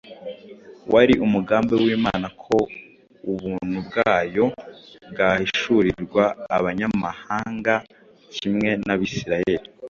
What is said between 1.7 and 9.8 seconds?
w’Imana ko ubuntu bwayo bwahishurirwa abanyamahanga kimwe n’Abisirayeli.